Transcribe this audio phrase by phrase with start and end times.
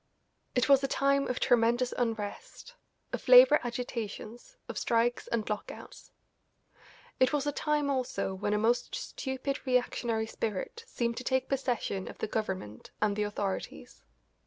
[0.55, 2.73] It was a time of tremendous unrest,
[3.13, 6.11] of labour agitations, of strikes and lockouts.
[7.19, 12.07] It was a time also when a most stupid reactionary spirit seemed to take possession
[12.07, 14.03] of the Government and the authorities.